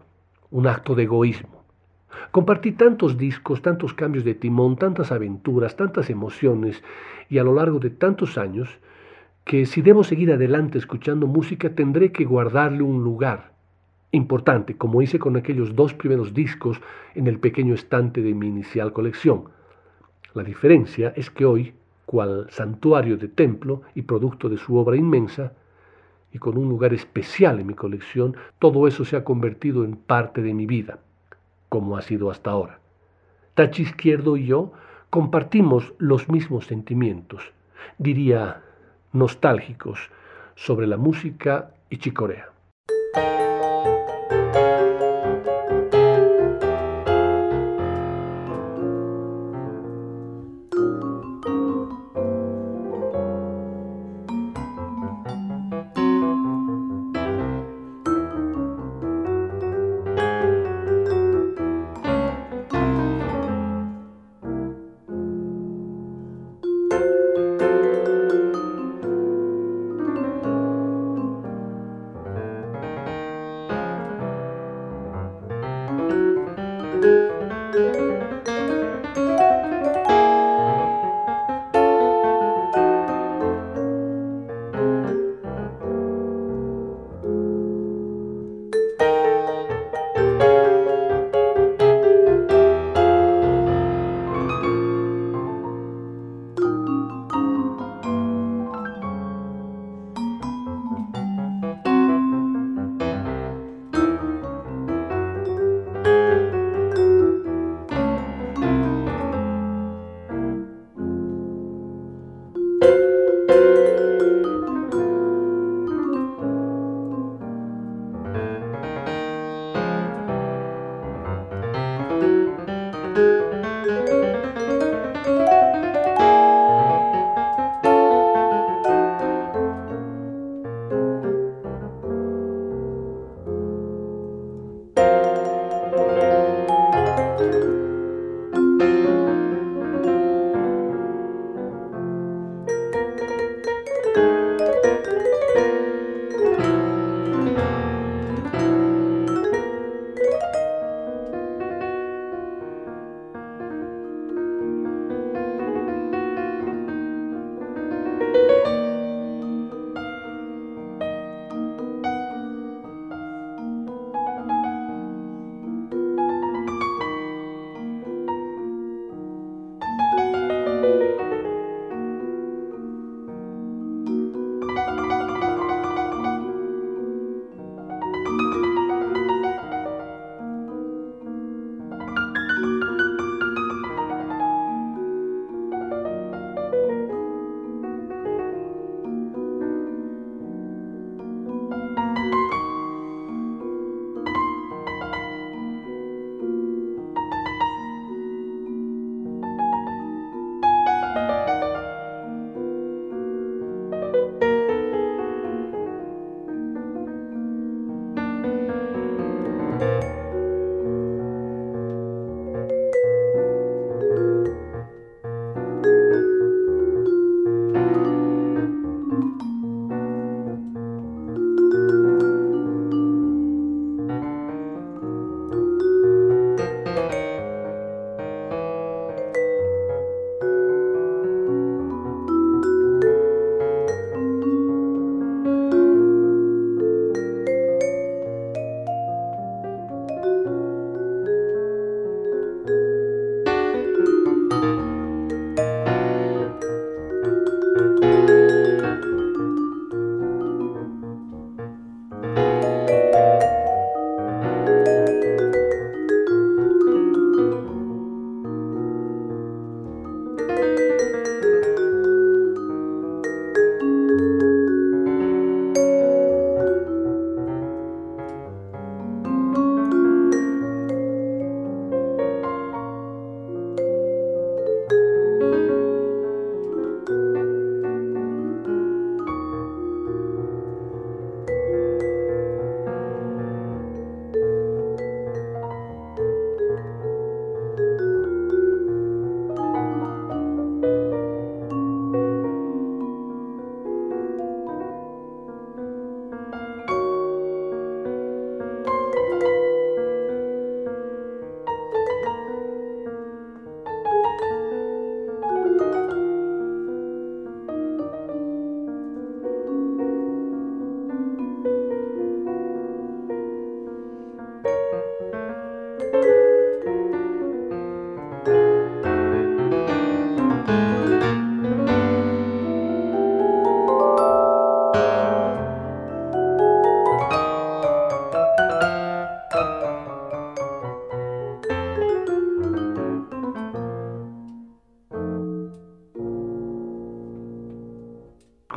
un 0.51 0.67
acto 0.67 0.95
de 0.95 1.03
egoísmo. 1.03 1.63
Compartí 2.31 2.71
tantos 2.71 3.17
discos, 3.17 3.61
tantos 3.61 3.93
cambios 3.93 4.23
de 4.25 4.33
timón, 4.33 4.77
tantas 4.77 5.11
aventuras, 5.11 5.75
tantas 5.75 6.09
emociones, 6.09 6.83
y 7.29 7.37
a 7.37 7.43
lo 7.43 7.53
largo 7.53 7.79
de 7.79 7.89
tantos 7.89 8.37
años, 8.37 8.69
que 9.45 9.67
si 9.67 9.83
debo 9.83 10.03
seguir 10.03 10.33
adelante 10.33 10.79
escuchando 10.79 11.27
música 11.27 11.69
tendré 11.69 12.11
que 12.11 12.25
guardarle 12.25 12.81
un 12.81 13.03
lugar 13.03 13.53
importante, 14.11 14.75
como 14.75 15.03
hice 15.03 15.19
con 15.19 15.37
aquellos 15.37 15.75
dos 15.75 15.93
primeros 15.93 16.33
discos 16.33 16.81
en 17.13 17.27
el 17.27 17.39
pequeño 17.39 17.75
estante 17.75 18.21
de 18.21 18.33
mi 18.33 18.47
inicial 18.47 18.91
colección. 18.91 19.45
La 20.33 20.43
diferencia 20.43 21.13
es 21.15 21.29
que 21.29 21.45
hoy, 21.45 21.73
cual 22.07 22.47
santuario 22.49 23.17
de 23.17 23.27
templo 23.27 23.83
y 23.93 24.01
producto 24.01 24.49
de 24.49 24.57
su 24.57 24.77
obra 24.77 24.97
inmensa, 24.97 25.53
y 26.31 26.39
con 26.39 26.57
un 26.57 26.67
lugar 26.67 26.93
especial 26.93 27.59
en 27.59 27.67
mi 27.67 27.75
colección, 27.75 28.35
todo 28.59 28.87
eso 28.87 29.05
se 29.05 29.15
ha 29.15 29.23
convertido 29.23 29.85
en 29.85 29.95
parte 29.95 30.41
de 30.41 30.53
mi 30.53 30.65
vida, 30.65 30.99
como 31.69 31.95
ha 31.97 32.01
sido 32.01 32.31
hasta 32.31 32.51
ahora. 32.51 32.79
Tachi 33.53 33.83
Izquierdo 33.83 34.37
y 34.37 34.47
yo 34.47 34.73
compartimos 35.09 35.93
los 35.97 36.29
mismos 36.29 36.65
sentimientos, 36.65 37.53
diría 37.99 38.64
nostálgicos, 39.15 39.99
sobre 40.55 40.87
la 40.87 40.97
música 40.97 41.71
y 41.89 41.97
chicorea. 41.97 42.54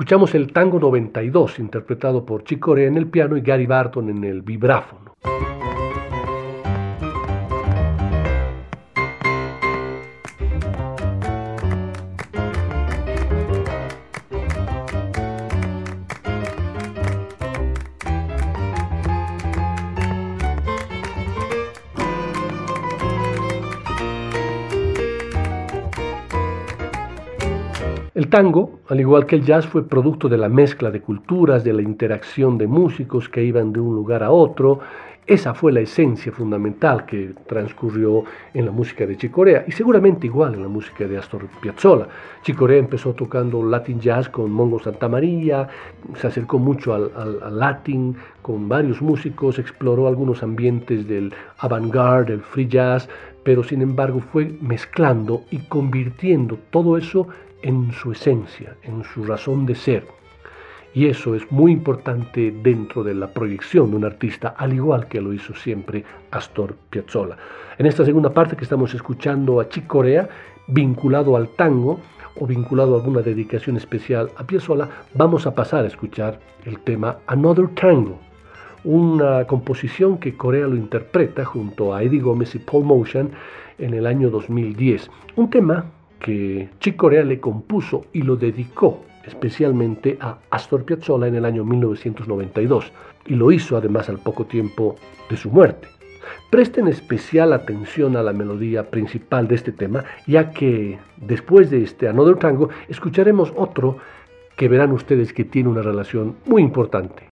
Escuchamos 0.09 0.35
el 0.35 0.51
tango 0.55 0.81
92, 0.81 1.59
interpretado 1.59 2.25
por 2.25 2.43
Chico 2.43 2.71
Corea 2.71 2.89
en 2.89 2.97
el 2.97 3.09
piano 3.09 3.37
y 3.37 3.43
Gary 3.43 3.67
Barton 3.67 4.09
en 4.09 4.25
el 4.25 4.41
vibráfono. 4.41 4.98
El 28.19 28.27
tango, 28.27 28.81
al 28.89 28.99
igual 28.99 29.27
que 29.27 29.37
el 29.37 29.45
jazz, 29.45 29.65
fue 29.69 29.89
producto 29.89 30.29
de 30.29 30.37
la 30.37 30.49
mezcla 30.49 30.91
de 30.91 31.01
culturas, 31.01 31.63
de 31.63 31.73
la 31.73 31.83
interacción 31.83 32.59
de 32.59 32.67
músicos 32.67 33.29
que 33.29 33.45
iban 33.45 33.73
de 33.73 33.79
un 33.79 33.95
lugar 33.95 34.25
a 34.25 34.33
otro. 34.33 34.81
Esa 35.25 35.55
fue 35.55 35.71
la 35.71 35.79
esencia 35.79 36.33
fundamental 36.33 37.07
que 37.07 37.33
transcurrió 37.47 38.25
en 38.55 38.67
la 38.67 38.73
música 38.73 39.07
de 39.07 39.17
Chicorea 39.17 39.65
y 39.69 39.71
seguramente 39.71 40.27
igual 40.27 40.55
en 40.55 40.63
la 40.63 40.69
música 40.69 41.07
de 41.07 41.17
Astor 41.17 41.47
Piazzolla. 41.61 42.09
Chicorea 42.43 42.79
empezó 42.79 43.15
tocando 43.15 43.63
Latin 43.63 44.01
jazz 44.01 44.29
con 44.29 44.51
Mongo 44.51 44.81
Santa 44.81 45.09
María, 45.09 45.69
se 46.17 46.27
acercó 46.27 46.59
mucho 46.59 46.95
al, 46.95 47.57
latin 47.57 48.17
con 48.43 48.69
varios 48.69 49.01
músicos, 49.01 49.61
exploró 49.61 50.09
algunos 50.09 50.43
ambientes 50.43 51.07
del 51.07 51.33
avant-garde, 51.59 52.33
el 52.33 52.41
free 52.41 52.67
jazz, 52.67 53.09
pero 53.45 53.63
sin 53.63 53.81
embargo 53.81 54.19
fue 54.19 54.59
mezclando 54.61 55.45
y 55.53 55.59
convirtiendo 55.69 56.59
todo 56.71 56.97
eso 56.97 57.29
en 57.63 57.93
su 57.93 58.13
esencia, 58.13 58.77
en 58.83 59.05
su 59.05 59.25
razón 59.25 59.67
de 59.67 59.75
ser. 59.75 60.07
Y 60.95 61.07
eso 61.07 61.35
es 61.35 61.51
muy 61.53 61.73
importante 61.73 62.51
dentro 62.51 63.05
de 63.05 63.15
la 63.15 63.33
proyección 63.33 63.91
de 63.91 63.97
un 63.97 64.05
artista, 64.05 64.55
al 64.57 64.73
igual 64.73 65.07
que 65.07 65.21
lo 65.21 65.33
hizo 65.33 65.55
siempre 65.55 66.05
Astor 66.31 66.75
Piazzolla. 66.91 67.37
En 67.79 67.87
esta 67.87 68.05
segunda 68.05 68.33
parte 68.33 68.57
que 68.57 68.65
estamos 68.65 68.95
escuchando 68.95 69.61
a 69.61 69.69
Chick 69.69 69.87
Corea, 69.87 70.29
vinculado 70.67 71.37
al 71.37 71.51
tango 71.51 72.01
o 72.41 72.47
vinculado 72.47 72.95
a 72.95 72.99
alguna 72.99 73.21
dedicación 73.21 73.77
especial 73.77 74.31
a 74.37 74.45
Piazzolla, 74.45 74.89
vamos 75.15 75.47
a 75.47 75.55
pasar 75.55 75.85
a 75.85 75.89
escuchar 75.89 76.41
el 76.65 76.81
tema 76.81 77.19
Another 77.27 77.69
Tango, 77.69 78.19
una 78.85 79.47
composición 79.47 80.19
que 80.19 80.37
Corea 80.37 80.67
lo 80.67 80.77
interpreta 80.77 81.45
junto 81.45 81.95
a 81.95 82.03
Eddie 82.03 82.21
Gómez 82.21 82.55
y 82.55 82.59
Paul 82.59 82.85
Motion 82.85 83.31
en 83.79 83.95
el 83.95 84.07
año 84.07 84.31
2010. 84.31 85.11
Un 85.37 85.51
tema 85.51 85.85
que 86.21 86.69
Chick 86.81 86.97
Corea 86.97 87.25
le 87.25 87.41
compuso 87.41 88.07
y 88.13 88.23
lo 88.23 88.37
dedicó 88.37 89.05
especialmente 89.25 90.17
a 90.21 90.39
Astor 90.51 90.85
Piazzolla 90.85 91.29
en 91.29 91.37
el 91.37 91.45
año 91.45 91.65
1992 91.65 92.93
y 93.27 93.35
lo 93.35 93.53
hizo 93.53 93.77
además 93.77 94.09
al 94.09 94.19
poco 94.19 94.47
tiempo 94.47 94.97
de 95.29 95.37
su 95.37 95.51
muerte. 95.51 95.89
Presten 96.51 96.89
especial 96.89 97.53
atención 97.53 98.17
a 98.17 98.23
la 98.23 98.33
melodía 98.33 98.91
principal 98.91 99.49
de 99.49 99.55
este 99.55 99.73
tema, 99.73 100.05
ya 100.27 100.51
que 100.51 100.99
después 101.19 101.71
de 101.71 101.83
este 101.83 102.09
Another 102.09 102.37
Tango 102.37 102.71
escucharemos 102.89 103.53
otro 103.57 103.99
que 104.57 104.69
verán 104.69 104.93
ustedes 104.93 105.33
que 105.33 105.45
tiene 105.45 105.69
una 105.69 105.83
relación 105.83 106.37
muy 106.47 106.63
importante. 106.63 107.29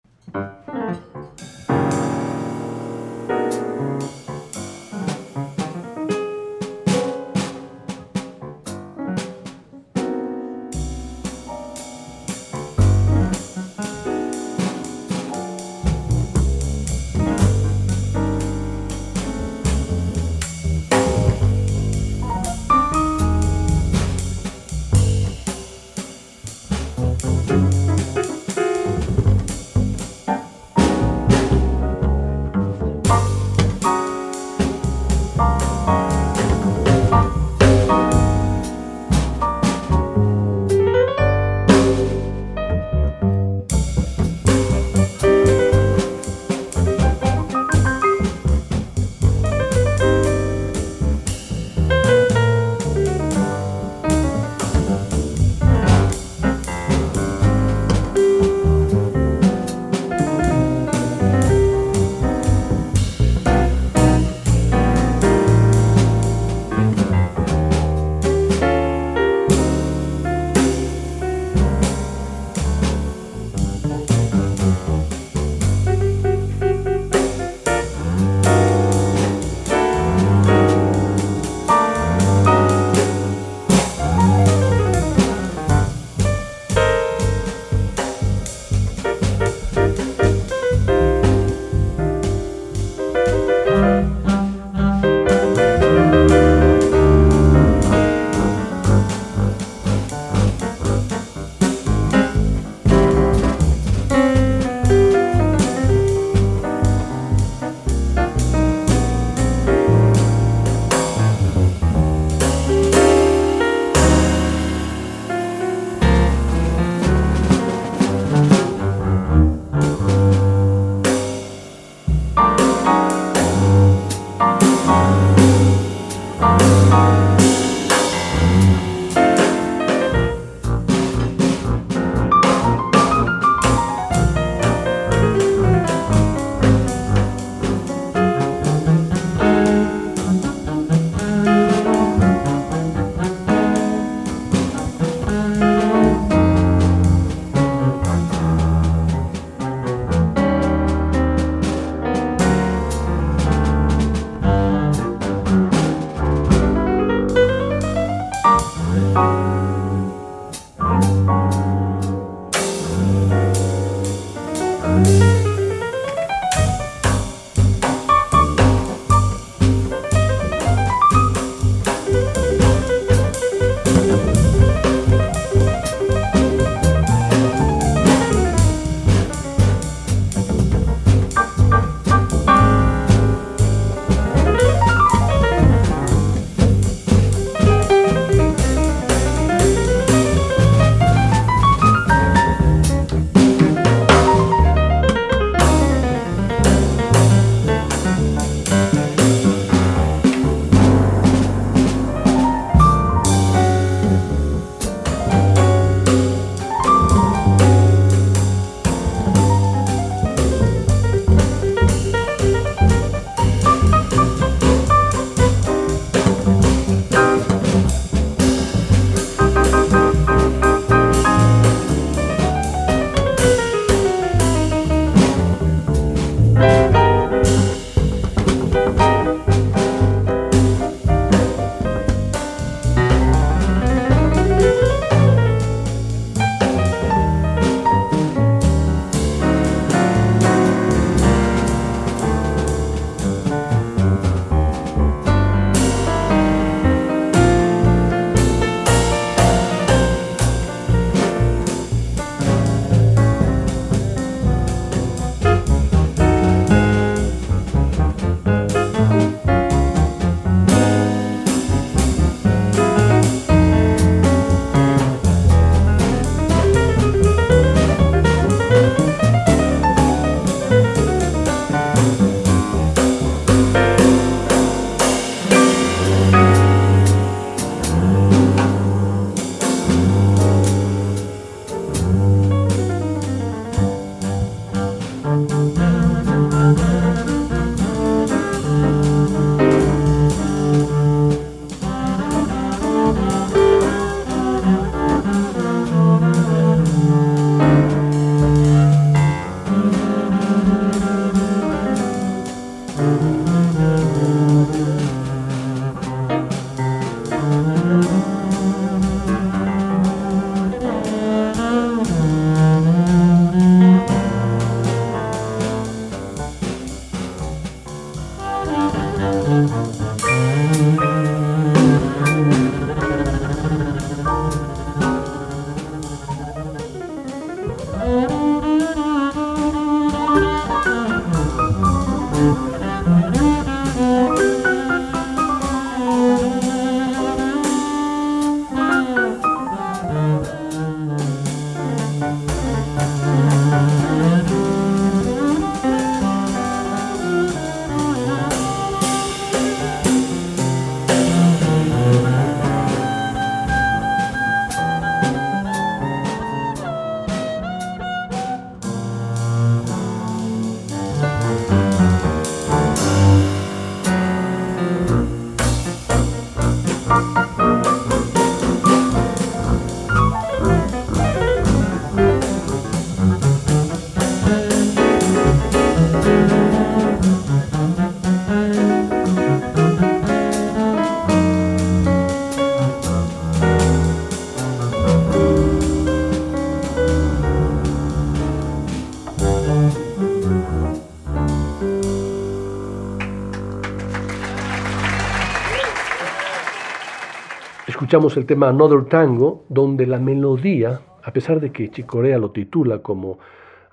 Escuchamos 398.05 398.37
el 398.37 398.45
tema 398.45 398.69
Another 398.69 399.05
Tango, 399.05 399.65
donde 399.67 400.05
la 400.05 400.19
melodía, 400.19 401.01
a 401.23 401.33
pesar 401.33 401.59
de 401.59 401.71
que 401.71 401.89
Chicorea 401.89 402.37
lo 402.37 402.51
titula 402.51 402.99
como 402.99 403.39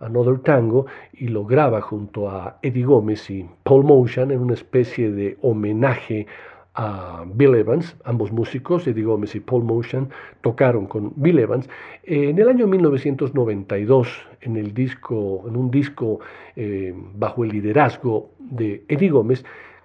Another 0.00 0.40
Tango 0.40 0.84
y 1.14 1.28
lo 1.28 1.46
graba 1.46 1.80
junto 1.80 2.28
a 2.28 2.58
Eddie 2.60 2.84
Gómez 2.84 3.30
y 3.30 3.48
Paul 3.62 3.84
Motion 3.84 4.30
en 4.30 4.40
una 4.40 4.52
especie 4.52 5.10
de 5.10 5.38
homenaje 5.40 6.26
a 6.74 7.24
Bill 7.26 7.54
Evans, 7.54 7.96
ambos 8.04 8.30
músicos, 8.30 8.86
Eddie 8.86 9.04
Gómez 9.04 9.34
y 9.34 9.40
Paul 9.40 9.64
Motion, 9.64 10.10
tocaron 10.42 10.84
con 10.84 11.14
Bill 11.16 11.38
Evans. 11.38 11.70
en 12.02 12.38
el 12.38 12.50
año 12.50 12.66
1992, 12.66 14.08
en, 14.42 14.58
el 14.58 14.74
disco, 14.74 15.42
en 15.48 15.56
un 15.56 15.70
disco 15.70 16.20
eh, 16.54 16.94
bajo 17.14 17.44
el 17.44 17.50
liderazgo 17.50 18.28
de 18.38 18.84
Eddie 18.88 19.08
Gómez, 19.08 19.42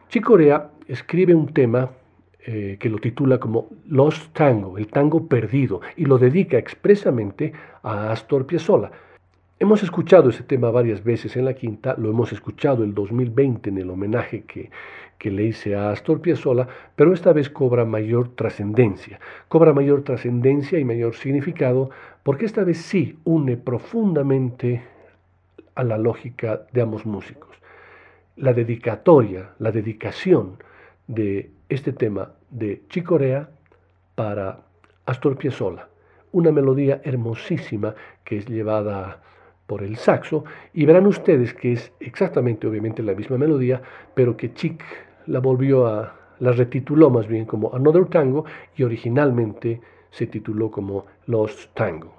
Chicorea 0.10 0.72
escribe 0.90 1.34
un 1.34 1.48
tema 1.54 1.92
eh, 2.50 2.78
que 2.80 2.88
lo 2.88 2.98
titula 2.98 3.42
como 3.42 3.68
Lost 3.90 4.32
Tango, 4.32 4.78
el 4.78 4.88
tango 4.88 5.28
perdido, 5.28 5.82
y 5.98 6.06
lo 6.06 6.18
dedica 6.18 6.58
expresamente 6.58 7.52
a 7.84 8.10
Astor 8.10 8.46
Piazzolla. 8.46 8.90
Hemos 9.60 9.84
escuchado 9.84 10.30
ese 10.30 10.44
tema 10.44 10.72
varias 10.72 11.04
veces 11.04 11.36
en 11.36 11.44
la 11.44 11.56
quinta, 11.56 11.96
lo 11.98 12.10
hemos 12.10 12.32
escuchado 12.32 12.86
el 12.86 12.94
2020 12.94 13.70
en 13.70 13.80
el 13.80 13.90
homenaje 13.90 14.44
que, 14.44 14.72
que 15.18 15.30
le 15.30 15.44
hice 15.44 15.76
a 15.76 15.92
Astor 15.92 16.22
Piazzolla, 16.22 16.70
pero 16.96 17.12
esta 17.12 17.34
vez 17.34 17.50
cobra 17.50 17.84
mayor 17.84 18.30
trascendencia. 18.30 19.20
Cobra 19.50 19.74
mayor 19.74 20.04
trascendencia 20.04 20.80
y 20.80 20.86
mayor 20.86 21.16
significado 21.16 21.90
porque 22.24 22.46
esta 22.46 22.64
vez 22.64 22.78
sí 22.78 23.20
une 23.26 23.58
profundamente 23.58 24.84
a 25.76 25.84
la 25.84 25.98
lógica 25.98 26.62
de 26.72 26.82
ambos 26.82 27.06
músicos. 27.06 27.58
La 28.38 28.54
dedicatoria, 28.54 29.50
la 29.60 29.74
dedicación 29.74 30.64
de 31.08 31.52
este 31.68 31.92
tema 31.92 32.37
de 32.50 32.84
Chicorea 32.90 33.50
para 34.16 34.60
Astor 35.06 35.38
Piazzolla, 35.38 35.88
una 36.32 36.52
melodía 36.52 37.02
hermosísima 37.04 37.96
que 38.24 38.38
es 38.38 38.48
llevada 38.48 39.22
por 39.68 39.84
el 39.84 39.98
saxo 39.98 40.46
y 40.74 40.86
verán 40.86 41.06
ustedes 41.08 41.54
que 41.54 41.74
es 41.74 41.92
exactamente 42.00 42.68
obviamente 42.68 43.04
la 43.04 43.14
misma 43.14 43.38
melodía, 43.38 43.82
pero 44.14 44.38
que 44.38 44.54
Chic 44.54 44.84
la 45.28 45.40
volvió 45.40 45.88
a 45.88 46.14
la 46.40 46.52
retituló 46.52 47.10
más 47.10 47.28
bien 47.28 47.46
como 47.46 47.74
Another 47.74 48.06
Tango 48.06 48.46
y 48.76 48.84
originalmente 48.84 49.82
se 50.12 50.28
tituló 50.28 50.72
como 50.72 51.06
Lost 51.26 51.74
Tango. 51.74 52.17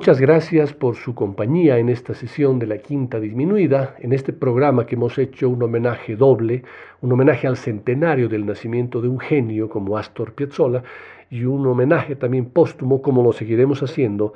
Muchas 0.00 0.18
gracias 0.18 0.72
por 0.72 0.96
su 0.96 1.14
compañía 1.14 1.76
en 1.76 1.90
esta 1.90 2.14
sesión 2.14 2.58
de 2.58 2.66
la 2.66 2.78
Quinta 2.78 3.20
Disminuida, 3.20 3.96
en 3.98 4.14
este 4.14 4.32
programa 4.32 4.86
que 4.86 4.94
hemos 4.94 5.18
hecho 5.18 5.50
un 5.50 5.62
homenaje 5.62 6.16
doble, 6.16 6.62
un 7.02 7.12
homenaje 7.12 7.46
al 7.46 7.58
centenario 7.58 8.26
del 8.30 8.46
nacimiento 8.46 9.02
de 9.02 9.08
un 9.08 9.20
genio 9.20 9.68
como 9.68 9.98
Astor 9.98 10.32
Piazzolla 10.32 10.82
y 11.28 11.44
un 11.44 11.66
homenaje 11.66 12.16
también 12.16 12.46
póstumo, 12.46 13.02
como 13.02 13.22
lo 13.22 13.34
seguiremos 13.34 13.82
haciendo, 13.82 14.32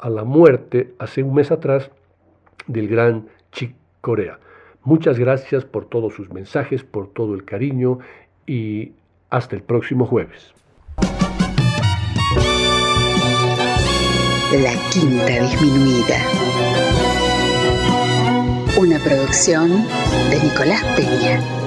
a 0.00 0.10
la 0.10 0.24
muerte 0.24 0.94
hace 0.98 1.22
un 1.22 1.32
mes 1.32 1.52
atrás 1.52 1.92
del 2.66 2.88
gran 2.88 3.28
Chick 3.52 3.72
Corea. 4.00 4.40
Muchas 4.82 5.16
gracias 5.16 5.64
por 5.64 5.84
todos 5.84 6.12
sus 6.14 6.32
mensajes, 6.32 6.82
por 6.82 7.06
todo 7.06 7.34
el 7.34 7.44
cariño 7.44 8.00
y 8.48 8.94
hasta 9.30 9.54
el 9.54 9.62
próximo 9.62 10.06
jueves. 10.06 10.54
La 14.62 14.72
Quinta 14.90 15.26
Disminuida. 15.26 16.18
Una 18.76 19.00
producción 19.00 19.84
de 20.30 20.40
Nicolás 20.40 20.84
Peña. 20.94 21.63